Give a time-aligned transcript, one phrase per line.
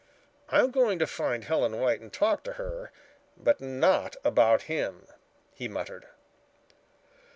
[0.49, 2.91] "I'm going to find Helen White and talk to her,
[3.37, 5.05] but not about him,"
[5.53, 6.07] he muttered.